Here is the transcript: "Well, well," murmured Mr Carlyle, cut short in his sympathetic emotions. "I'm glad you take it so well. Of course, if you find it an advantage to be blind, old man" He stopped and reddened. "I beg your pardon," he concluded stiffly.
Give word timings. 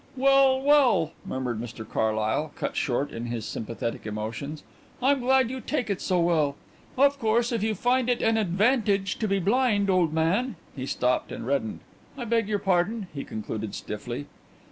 "Well, 0.17 0.59
well," 0.61 1.11
murmured 1.23 1.61
Mr 1.61 1.87
Carlyle, 1.87 2.53
cut 2.55 2.75
short 2.75 3.11
in 3.11 3.27
his 3.27 3.45
sympathetic 3.45 4.07
emotions. 4.07 4.63
"I'm 4.99 5.19
glad 5.19 5.51
you 5.51 5.61
take 5.61 5.91
it 5.91 6.01
so 6.01 6.19
well. 6.19 6.55
Of 6.97 7.19
course, 7.19 7.51
if 7.51 7.61
you 7.61 7.75
find 7.75 8.09
it 8.09 8.19
an 8.23 8.35
advantage 8.35 9.19
to 9.19 9.27
be 9.27 9.37
blind, 9.37 9.91
old 9.91 10.11
man" 10.11 10.55
He 10.75 10.87
stopped 10.87 11.31
and 11.31 11.45
reddened. 11.45 11.81
"I 12.17 12.25
beg 12.25 12.47
your 12.49 12.57
pardon," 12.57 13.09
he 13.13 13.23
concluded 13.23 13.75
stiffly. 13.75 14.25